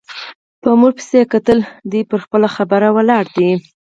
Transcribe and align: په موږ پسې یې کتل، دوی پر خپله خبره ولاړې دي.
په 0.61 0.69
موږ 0.79 0.93
پسې 0.97 1.17
یې 1.21 1.29
کتل، 1.33 1.59
دوی 1.89 2.03
پر 2.09 2.19
خپله 2.25 2.47
خبره 2.55 2.87
ولاړې 2.97 3.29
دي. 3.37 3.51